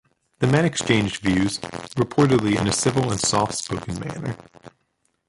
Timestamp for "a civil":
2.67-3.11